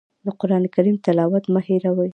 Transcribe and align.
د 0.25 0.27
قرآن 0.39 0.63
کریم 0.75 0.95
تلاوت 1.05 1.43
مه 1.53 1.61
هېروئ. 1.67 2.09